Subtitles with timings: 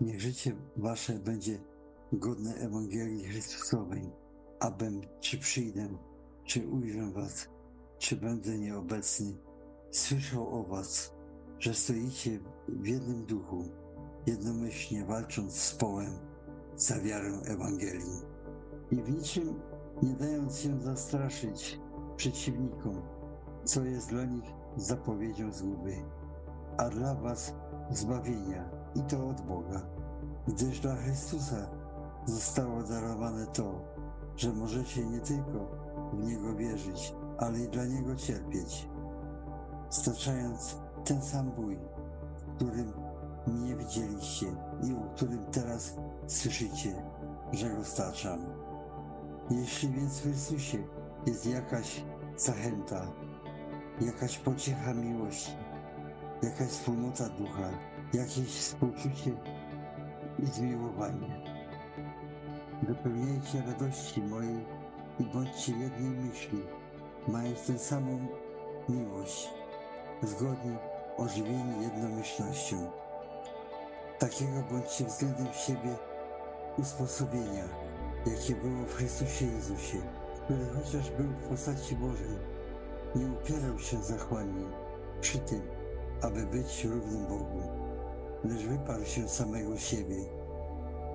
[0.00, 1.58] Niech życie wasze będzie
[2.12, 4.12] godne Ewangelii Chrystusowej,
[4.60, 5.88] abym, czy przyjdę,
[6.44, 7.48] czy ujrzę was,
[7.98, 9.36] czy będę nieobecny,
[9.90, 11.14] słyszał o was,
[11.58, 13.64] że stoicie w jednym duchu,
[14.26, 16.18] jednomyślnie walcząc z połem
[16.76, 18.20] za wiarę Ewangelii.
[18.90, 19.60] I w niczym
[20.02, 21.80] nie dając się zastraszyć
[22.16, 23.02] przeciwnikom,
[23.64, 24.44] co jest dla nich
[24.76, 25.96] zapowiedzią zguby,
[26.76, 27.54] a dla was
[27.90, 29.80] zbawienia i to od Boga,
[30.48, 31.70] gdyż dla Chrystusa
[32.24, 33.80] zostało darowane to,
[34.36, 35.58] że możecie nie tylko
[36.12, 38.88] w Niego wierzyć, ale i dla Niego cierpieć,
[39.90, 41.78] staczając ten sam bój,
[42.46, 42.92] w którym
[43.46, 44.46] mnie widzieliście
[44.82, 47.02] i o którym teraz słyszycie,
[47.52, 48.38] że go staczam.
[49.50, 50.78] Jeśli więc w Chrystusie
[51.26, 52.04] jest jakaś
[52.36, 53.06] zachęta,
[54.00, 55.52] jakaś pociecha miłości,
[56.42, 57.70] jakaś wspólnota ducha,
[58.14, 59.30] jakieś współczucie
[60.38, 61.40] i zmiłowanie.
[62.82, 64.64] Dopełniajcie radości mojej
[65.20, 66.58] i bądźcie jednej myśli,
[67.28, 68.26] mając tę samą
[68.88, 69.50] miłość,
[70.22, 70.76] zgodni
[71.16, 72.90] ożywieni jednomyślnością.
[74.18, 75.96] Takiego bądźcie względem siebie
[76.78, 77.64] usposobienia,
[78.26, 79.98] jakie było w Chrystusie Jezusie,
[80.44, 82.38] który chociaż był w postaci Bożej,
[83.14, 84.64] nie upierał się zachłannie
[85.20, 85.62] przy tym,
[86.22, 87.62] aby być równym Bogu,
[88.44, 90.16] lecz wyparł się samego siebie,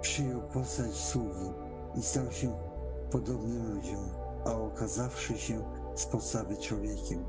[0.00, 1.50] przyjął postać sługi
[1.94, 2.56] i stał się
[3.10, 4.08] podobnym ludziom,
[4.44, 7.24] a okazawszy się z podstawy człowiekiem,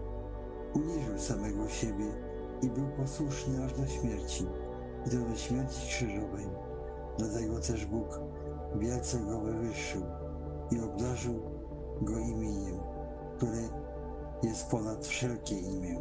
[0.75, 2.05] uniżył samego siebie
[2.61, 4.45] i był posłuszny aż do śmierci,
[5.05, 6.45] i do śmierci krzyżowej.
[7.17, 8.19] Dlatego też Bóg
[8.75, 10.01] wielce go wywyższył
[10.71, 11.39] i obdarzył
[12.01, 12.79] go imieniem,
[13.37, 13.61] które
[14.43, 15.99] jest ponad wszelkie imię,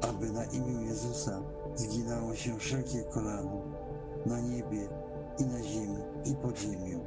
[0.00, 1.42] aby na imię Jezusa
[1.74, 3.60] zginało się wszelkie kolano
[4.26, 4.88] na niebie
[5.38, 7.00] i na ziemi i pod ziemią.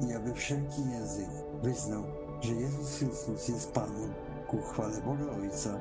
[0.00, 1.28] I aby wszelki język
[1.62, 2.02] wyznał,
[2.40, 4.14] że Jezus Chrystus jest Panem
[4.48, 5.78] ku chwale Boga Ojca